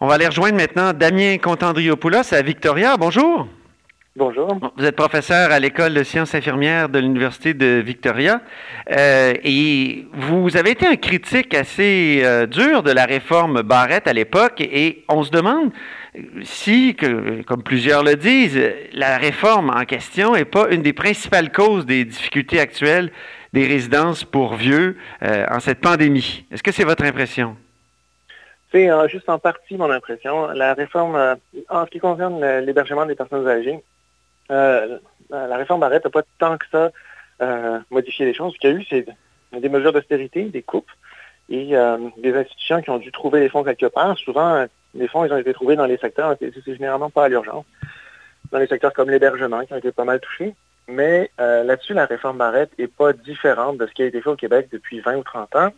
[0.00, 2.96] On va aller rejoindre maintenant Damien Contandriopoulos à Victoria.
[2.96, 3.48] Bonjour.
[4.14, 4.56] Bonjour.
[4.76, 8.40] Vous êtes professeur à l'école de sciences infirmières de l'Université de Victoria
[8.92, 14.12] euh, et vous avez été un critique assez euh, dur de la réforme Barrette à
[14.12, 15.72] l'époque et on se demande
[16.42, 18.60] si, que, comme plusieurs le disent,
[18.92, 23.10] la réforme en question n'est pas une des principales causes des difficultés actuelles
[23.52, 26.44] des résidences pour vieux euh, en cette pandémie.
[26.52, 27.56] Est-ce que c'est votre impression?
[28.70, 30.48] C'est euh, juste en partie mon impression.
[30.48, 31.34] La réforme, euh,
[31.68, 33.82] en ce qui concerne l'hébergement des personnes âgées,
[34.50, 36.90] la réforme Barrette n'a pas tant que ça
[37.90, 38.54] modifié les choses.
[38.54, 39.06] Ce qu'il y a eu, c'est
[39.60, 40.90] des mesures d'austérité, des coupes
[41.50, 41.74] et
[42.16, 44.16] des institutions qui ont dû trouver les fonds quelque part.
[44.16, 47.66] Souvent, les fonds, ils ont été trouvés dans les secteurs, c'est généralement pas à l'urgence,
[48.50, 50.54] dans les secteurs comme l'hébergement qui ont été pas mal touchés.
[50.88, 54.30] Mais euh, là-dessus, la réforme Barrette n'est pas différente de ce qui a été fait
[54.30, 55.72] au Québec depuis 20 ou 30 ans.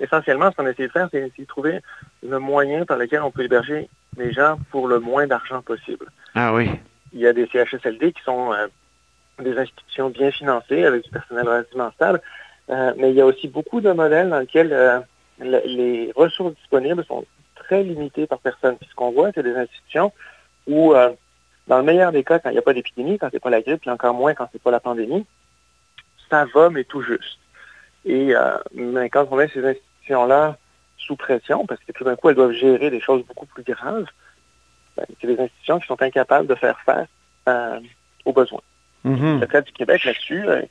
[0.00, 1.80] Essentiellement, ce qu'on a essayé de faire, c'est essayer de trouver
[2.22, 6.06] le moyen par lequel on peut héberger les gens pour le moins d'argent possible.
[6.34, 6.70] Ah oui.
[7.12, 8.66] Il y a des CHSLD qui sont euh,
[9.38, 12.20] des institutions bien financées avec du personnel relativement stable,
[12.70, 15.04] euh, mais il y a aussi beaucoup de modèles dans lesquels
[15.40, 17.24] les ressources disponibles sont
[17.54, 18.76] très limitées par personne.
[18.76, 20.12] Puis ce qu'on voit, c'est des institutions
[20.66, 20.94] où
[21.68, 23.60] dans le meilleur des cas, quand il n'y a pas d'épidémie, quand c'est pas la
[23.60, 25.26] grippe, puis encore moins quand c'est pas la pandémie,
[26.30, 27.38] ça va, mais tout juste.
[28.04, 29.60] Et euh, mais quand on met ces
[30.08, 30.56] institutions-là
[30.96, 34.06] sous pression, parce que tout d'un coup, elles doivent gérer des choses beaucoup plus graves,
[34.96, 37.08] ben, c'est des institutions qui sont incapables de faire face
[37.48, 37.80] euh,
[38.24, 38.62] aux besoins.
[39.04, 39.40] Mm-hmm.
[39.40, 40.62] Le cas du Québec là-dessus, euh,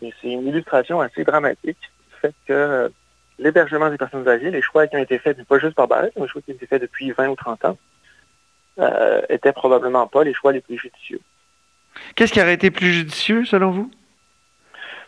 [0.00, 2.92] c'est une illustration assez dramatique du fait que
[3.38, 6.22] l'hébergement des personnes âgées, les choix qui ont été faits, pas juste par Barrett, mais
[6.22, 7.78] les choix qui ont été faits depuis 20 ou 30 ans,
[8.78, 11.20] euh, étaient probablement pas les choix les plus judicieux.
[12.14, 13.90] Qu'est-ce qui aurait été plus judicieux, selon vous?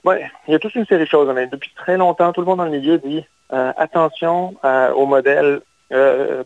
[0.04, 0.16] Oui,
[0.48, 1.32] il y a toute une série de choses.
[1.34, 3.22] Mais depuis très longtemps, tout le monde dans le milieu dit euh,
[3.52, 5.60] attention euh, au modèle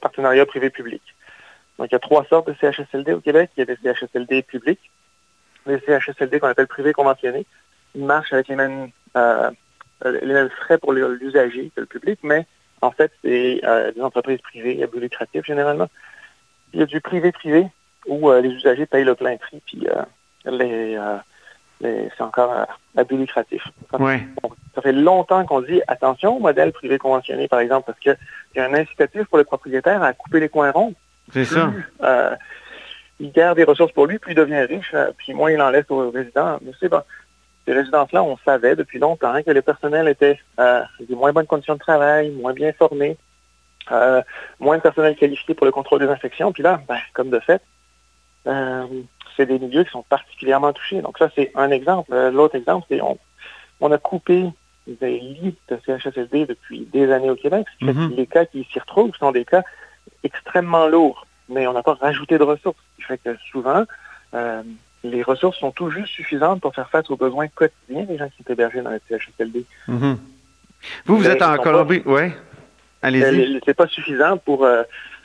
[0.01, 1.03] partenariat privé-public.
[1.79, 3.51] Donc, il y a trois sortes de CHSLD au Québec.
[3.57, 4.91] Il y a des CHSLD publics,
[5.67, 7.47] des CHSLD qu'on appelle privés conventionnés.
[7.95, 12.47] Ils marchent avec les mêmes, frais pour l'usager que le public, mais
[12.83, 13.61] en fait, c'est
[13.95, 15.89] des entreprises privées à but lucratif généralement
[16.73, 17.67] il y a du privé-privé
[18.07, 20.03] où euh, les usagers payent le plein prix, puis euh,
[20.47, 20.99] euh, les,
[21.81, 22.67] c'est encore
[22.97, 23.63] à but lucratif.
[23.91, 28.17] Ça fait longtemps qu'on dit attention au modèle privé conventionné, par exemple, parce qu'il
[28.55, 30.95] y a un incitatif pour le propriétaire à couper les coins ronds.
[31.33, 31.71] C'est ça.
[33.21, 35.87] il garde des ressources pour lui, plus il devient riche, puis moins il en laisse
[35.91, 36.59] aux résidents.
[36.63, 37.03] Mais c'est bon.
[37.67, 41.81] Ces résidences-là, on savait depuis longtemps que les personnels étaient des moins bonnes conditions de
[41.81, 43.19] travail, moins bien formés,
[43.93, 44.23] euh,
[44.59, 46.53] moins de personnel qualifié pour le contrôle des infections.
[46.53, 47.63] Puis là, ben, comme de fait,
[48.47, 48.87] euh,
[49.37, 51.01] c'est des milieux qui sont particulièrement touchés.
[51.03, 52.13] Donc ça, c'est un exemple.
[52.13, 53.19] Euh, l'autre exemple, c'est on,
[53.81, 54.45] on a coupé
[54.87, 57.67] des lits de CHSLD depuis des années au Québec.
[57.83, 58.15] Mm-hmm.
[58.15, 59.63] les cas qui s'y retrouvent sont des cas
[60.23, 62.79] extrêmement lourds, mais on n'a pas rajouté de ressources.
[62.93, 63.85] Ce qui fait que souvent,
[65.03, 68.43] les ressources sont tout juste suffisantes pour faire face aux besoins quotidiens des gens qui
[68.43, 69.65] sont hébergés dans les CHSLD.
[69.89, 70.17] Mm-hmm.
[71.07, 72.33] Vous, vous êtes en Colombie, oui?
[73.05, 74.83] Euh, c'est pas suffisant pour euh,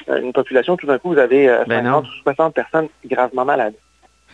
[0.08, 0.78] une population.
[0.78, 3.74] Tout d'un coup, vous avez 50 ben ou 60 personnes gravement malades.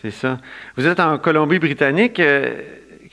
[0.02, 0.38] C'est ça.
[0.76, 2.20] Vous êtes en Colombie-Britannique.
[2.20, 2.62] Euh,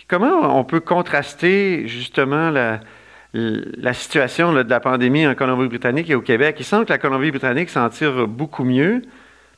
[0.07, 6.57] comment on peut contraster justement la, situation de la pandémie en Colombie-Britannique et au Québec?
[6.59, 9.01] Il semble que la Colombie-Britannique s'en tire beaucoup mieux.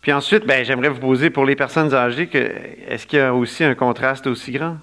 [0.01, 2.29] Puis ensuite, ben, j'aimerais vous poser pour les personnes âgées,
[2.87, 4.77] est-ce qu'il y a aussi un contraste aussi grand?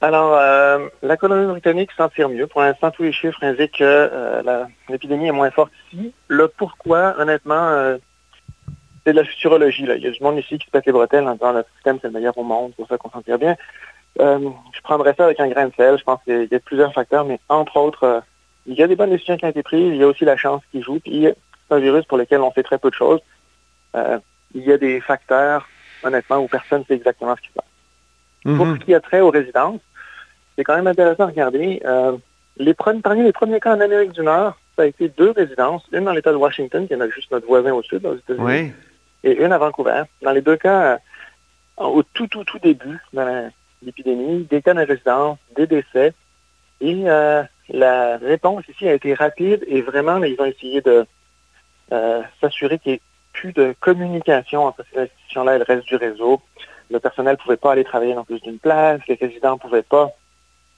[0.00, 2.46] Alors, euh, la Colombie-Britannique s'en tire mieux.
[2.46, 6.12] Pour l'instant, tous les chiffres indiquent que euh, l'épidémie est moins forte ici.
[6.28, 7.96] Le pourquoi, honnêtement,
[9.06, 9.86] c'est de la futurologie.
[9.86, 9.94] Là.
[9.94, 11.98] Il y a du monde ici qui se pète les bretelles en disant le système,
[12.02, 13.56] c'est le meilleur au monde, pour ça qu'on s'en tire bien.
[14.18, 15.96] je prendrais ça avec un grain de sel.
[15.96, 18.22] Je pense qu'il y a plusieurs facteurs, mais entre autres,
[18.66, 19.92] il y a des bonnes décisions qui ont été prises.
[19.92, 20.98] Il y a aussi la chance qui joue.
[20.98, 21.26] Puis,
[21.68, 23.20] c'est un virus pour lequel on fait très peu de choses.
[23.94, 25.68] il y a des facteurs,
[26.02, 28.56] honnêtement, où personne ne sait exactement ce qui se passe.
[28.56, 28.78] Pour mhm.
[28.78, 29.80] ce qui a trait aux résidences,
[30.56, 31.80] c'est quand même intéressant à regarder.
[31.84, 32.16] Euh,
[32.58, 36.04] les parmi les premiers cas en Amérique du Nord, ça a été deux résidences, une
[36.04, 38.72] dans l'État de Washington, qui est juste notre voisin au sud, aux États-Unis,
[39.26, 40.02] et une à Vancouver.
[40.22, 40.98] Dans les deux cas,
[41.78, 43.50] euh, au tout, tout, tout début de
[43.82, 46.14] l'épidémie, des cas de résidence, des décès.
[46.80, 51.06] Et euh, la réponse ici a été rapide et vraiment, ils ont essayé de
[52.40, 53.02] s'assurer qu'il n'y ait
[53.32, 56.40] plus de communication entre ces institutions-là et le reste du réseau.
[56.90, 59.82] Le personnel ne pouvait pas aller travailler dans plus d'une place, les résidents ne pouvaient
[59.82, 60.10] pas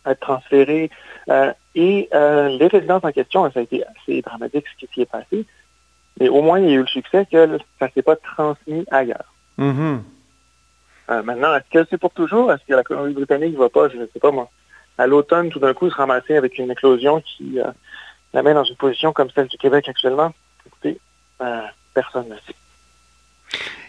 [0.07, 0.91] être transférés.
[1.29, 5.01] Euh, et euh, les résidences en question, ça a été assez dramatique ce qui s'y
[5.03, 5.47] est passé.
[6.21, 8.85] Mais au moins, il y a eu le succès que ça ne s'est pas transmis
[8.91, 9.33] ailleurs.
[9.59, 9.99] Mm-hmm.
[11.11, 12.53] Euh, maintenant, est-ce que c'est pour toujours?
[12.53, 14.51] Est-ce que la Colombie-Britannique ne va pas, je ne sais pas moi,
[14.99, 17.59] à l'automne, tout d'un coup, se ramasser avec une éclosion qui
[18.35, 20.33] l'amène dans une position comme celle du Québec actuellement?
[21.95, 22.55] personne ne sait.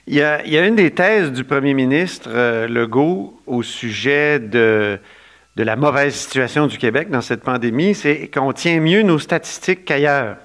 [0.07, 2.29] Il y, a, il y, a, une des thèses du premier ministre
[2.65, 4.99] Legault au sujet de,
[5.59, 9.83] de la mauvaise situation du Québec dans cette pandémie, c'est qu'on tient mieux nos statistiques
[9.83, 10.37] qu'ailleurs.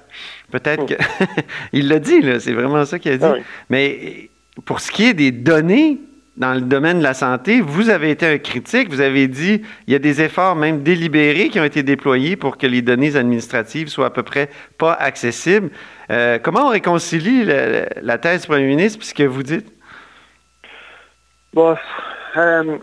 [0.51, 0.85] Peut-être oh.
[0.85, 0.95] que.
[1.73, 3.25] il l'a dit, là, c'est vraiment ça qu'il a dit.
[3.25, 3.35] Ah
[3.69, 4.29] Mais
[4.65, 5.99] pour ce qui est des données
[6.37, 9.93] dans le domaine de la santé, vous avez été un critique, vous avez dit il
[9.93, 13.87] y a des efforts même délibérés qui ont été déployés pour que les données administratives
[13.87, 15.69] soient à peu près pas accessibles.
[16.11, 19.71] Euh, comment on réconcilie la, la, thèse du premier ministre et ce que vous dites?
[21.53, 21.77] Bon,
[22.35, 22.77] euh,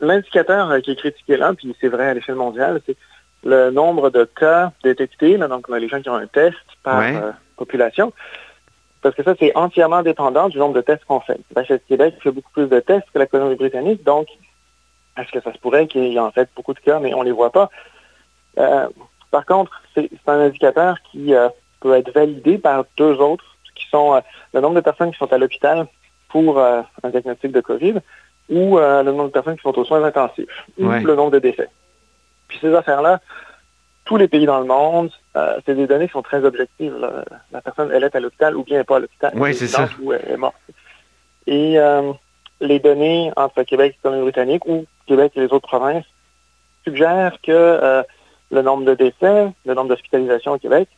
[0.00, 2.96] l'indicateur qui est critiqué là, puis c'est vrai à l'échelle mondiale, c'est
[3.44, 7.32] le nombre de cas détectés, là, donc les gens qui ont un test par euh,
[7.56, 8.12] population.
[9.00, 11.38] Parce que ça, c'est entièrement dépendant du nombre de tests qu'on fait.
[11.54, 14.26] Le Québec fait beaucoup plus de tests que la Colombie-Britannique, donc
[15.16, 17.20] est-ce que ça se pourrait qu'il y ait en fait beaucoup de cas, mais on
[17.20, 17.70] ne les voit pas?
[18.58, 18.88] Euh,
[19.30, 21.48] par contre, c'est un indicateur qui euh,
[21.80, 23.44] peut être validé par deux autres,
[23.76, 24.20] qui sont
[24.52, 25.86] le nombre de personnes qui sont à l'hôpital
[26.28, 27.94] pour un diagnostic de COVID
[28.48, 31.68] ou le nombre de personnes qui sont aux soins intensifs ou le nombre de décès.
[32.48, 33.20] Puis ces affaires-là,
[34.08, 36.96] tous les pays dans le monde, euh, c'est des données qui sont très objectives.
[37.52, 39.32] La personne, elle est à l'hôpital ou bien pas à l'hôpital.
[39.36, 39.86] Oui, c'est ça.
[40.00, 40.56] Ou elle est morte.
[41.46, 42.12] Et euh,
[42.60, 46.06] les données entre Québec et la britannique ou Québec et les autres provinces
[46.84, 48.02] suggèrent que euh,
[48.50, 50.88] le nombre de décès, le nombre d'hospitalisations au Québec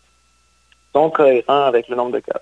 [0.94, 2.41] sont cohérents avec le nombre de cas.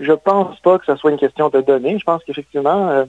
[0.00, 1.96] Je pense pas que ce soit une question de données.
[1.96, 3.06] Je pense qu'effectivement,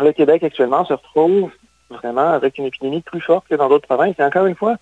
[0.00, 1.50] le Québec actuellement se retrouve
[1.90, 4.16] vraiment avec une épidémie plus forte que dans d'autres provinces.
[4.18, 4.76] Et encore une fois,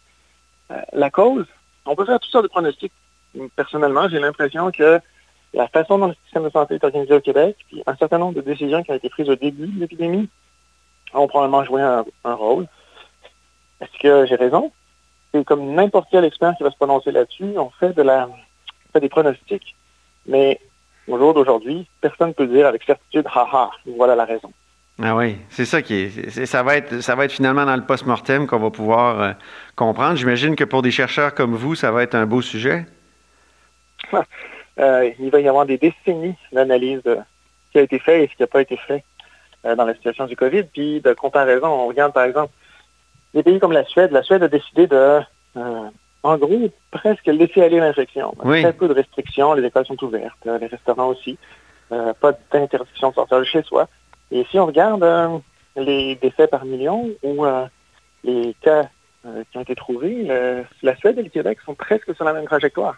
[0.70, 1.46] euh, la cause,
[1.84, 2.92] on peut faire toutes sortes de pronostics.
[3.54, 5.00] Personnellement, j'ai l'impression que
[5.54, 8.34] la façon dont le système de santé est organisé au Québec, puis un certain nombre
[8.34, 10.28] de décisions qui ont été prises au début de l'épidémie,
[11.14, 12.66] ont probablement joué un, rôle.
[13.80, 14.72] Est-ce que j'ai raison?
[15.32, 18.92] C'est comme n'importe quel expert qui va se prononcer là-dessus, on fait de la on
[18.92, 19.76] fait des pronostics.
[20.26, 20.60] Mais
[21.08, 24.52] au jour d'aujourd'hui, personne ne peut dire avec certitude, haha, voilà la raison.
[25.02, 27.84] Ah oui, c'est ça qui est, Ça va être, ça va être finalement dans le
[27.84, 29.32] post-mortem qu'on va pouvoir euh,
[29.74, 30.16] comprendre.
[30.16, 32.86] J'imagine que pour des chercheurs comme vous, ça va être un beau sujet.
[34.78, 38.28] Euh, il va y avoir des décennies d'analyse de ce qui a été fait et
[38.28, 39.02] ce qui n'a pas été fait
[39.64, 40.64] euh, dans la situation du COVID.
[40.64, 42.52] Puis de comparaison, on regarde par exemple
[43.32, 44.12] des pays comme la Suède.
[44.12, 45.20] La Suède a décidé de,
[46.22, 48.34] en gros, presque laisser aller l'infection.
[48.44, 48.60] Oui.
[48.60, 51.38] Très peu de restrictions, les écoles sont ouvertes, les restaurants aussi.
[51.88, 53.88] pas d'interdiction de sortir de chez soi.
[54.30, 55.38] Et si on regarde euh,
[55.76, 57.66] les décès par million ou euh,
[58.24, 58.88] les cas
[59.24, 60.28] euh, qui ont été trouvés,
[60.82, 62.96] la Suède et le Québec sont presque sur la même trajectoire.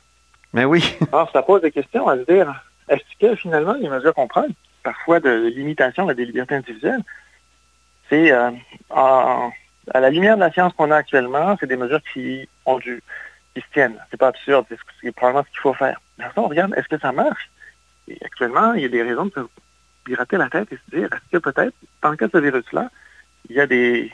[0.52, 0.96] Mais oui.
[1.12, 2.52] Alors, ça pose des questions à se dire,
[2.88, 4.46] est-ce que finalement les mesures qu'on prend,
[4.82, 7.02] parfois de limitation des libertés individuelles,
[8.08, 9.50] c'est à
[9.94, 13.02] la lumière de la science qu'on a actuellement, c'est des mesures qui ont dû,
[13.54, 13.98] qui se tiennent.
[14.10, 14.64] C'est pas absurde,
[15.02, 16.00] c'est probablement ce qu'il faut faire.
[16.19, 17.50] Mais on regarde, est-ce que ça marche?
[18.08, 19.46] Et actuellement, il y a des raisons de
[20.08, 22.90] pirater la tête et se dire, est-ce que peut-être, dans le cas de ce virus-là,
[23.50, 24.10] il y a des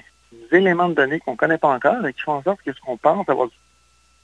[0.51, 2.81] éléments de données qu'on ne connaît pas encore et qui font en sorte que ce
[2.81, 3.49] qu'on pense avoir,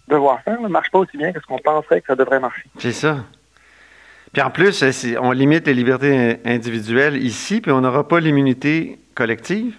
[0.09, 2.65] devoir faire ne marche pas aussi bien que ce qu'on penserait que ça devrait marcher.
[2.79, 3.25] C'est ça.
[4.33, 4.85] Puis en plus,
[5.21, 9.77] on limite les libertés individuelles ici, puis on n'aura pas l'immunité collective?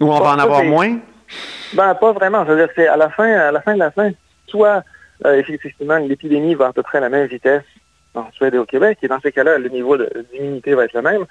[0.00, 0.98] Ou on va en avoir moins?
[1.74, 2.44] Ben, pas vraiment.
[2.44, 4.10] C'est-à-dire que à la fin, à la fin de la fin,
[4.46, 4.84] soit
[5.24, 7.64] euh, effectivement l'épidémie va à peu près à la même vitesse
[8.16, 8.98] en Suède et au Québec.
[9.02, 9.96] Et dans ces cas-là, le niveau
[10.32, 11.26] d'immunité va être le même.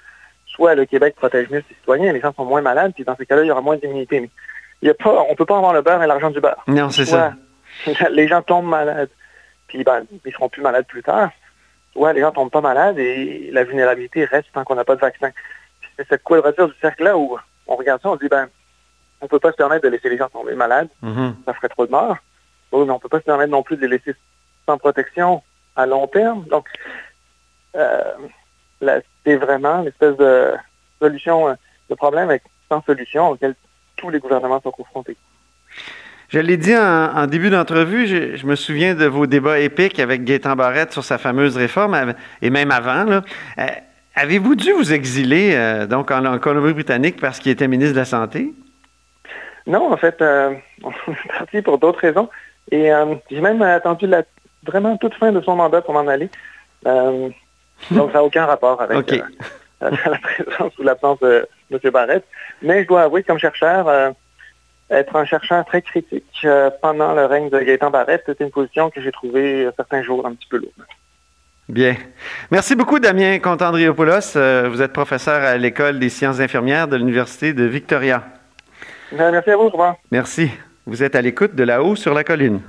[0.46, 3.26] Soit le Québec protège mieux ses citoyens, les gens sont moins malades, puis dans ces
[3.26, 4.22] cas-là, il y aura moins d'immunité.
[4.22, 4.30] Mais
[4.82, 6.64] il y a pas, on ne peut pas avoir le beurre et l'argent du beurre.
[6.68, 7.34] Non, c'est ça.
[8.12, 9.10] Les gens tombent malades,
[9.68, 11.32] puis ben, ils seront plus malades plus tard.
[11.94, 15.02] Soit les gens tombent pas malades et la vulnérabilité reste tant qu'on n'a pas de
[15.02, 15.32] vaccin.
[15.96, 17.38] C'est cette quadrature du cercle-là où
[17.68, 18.50] on regarde ça, on se dit, ben,
[19.22, 21.34] on ne peut pas se permettre de laisser les gens tomber malades, mm-hmm.
[21.46, 22.18] ça ferait trop de morts.
[22.74, 24.14] mais on ne peut pas se permettre non plus de les laisser
[24.66, 25.42] sans protection
[25.76, 26.46] à long terme.
[26.46, 26.68] Donc,
[27.76, 28.02] euh,
[29.26, 30.54] c'est vraiment l'espèce de
[31.02, 31.54] solution, euh,
[31.90, 33.56] de problème avec, sans solution auquel
[33.98, 35.18] tous les gouvernements sont confrontés.
[36.30, 40.56] Je l'ai dit en, début d'entrevue, je, me souviens de vos débats épiques avec Gaétan
[40.56, 43.06] Barrette sur sa fameuse réforme, et même avant.
[43.08, 43.22] Euh,
[44.16, 48.54] avez-vous dû vous exiler donc en, Colombie-Britannique parce qu'il était ministre de la Santé?
[49.68, 50.20] Non, en fait,
[50.84, 52.28] on est parti pour d'autres raisons.
[52.72, 52.90] Et
[53.30, 54.24] j'ai même attendu la
[54.66, 56.30] vraiment toute fin de son mandat pour m'en aller.
[56.86, 57.30] Euh,
[57.92, 59.22] donc, ça n'a aucun rapport avec euh,
[59.82, 61.80] la présence ou l'absence de M.
[61.92, 62.24] Barrett.
[62.62, 64.12] Mais je dois avouer, comme chercheur, euh,
[64.90, 66.46] être un chercheur très critique
[66.82, 70.36] pendant le règne de Gaëtan Barrett, c'était une position que j'ai trouvée certains jours un
[70.36, 70.74] petit peu lourde.
[71.68, 71.96] Bien.
[72.52, 74.36] Merci beaucoup, Damien Contandriopoulos.
[74.70, 78.24] vous êtes professeur à l'École des sciences infirmières de l'Université de Victoria.
[79.12, 79.96] merci à vous, revoir.
[80.12, 80.52] Merci.
[80.86, 82.62] Vous êtes à l'écoute de là-haut sur la colline.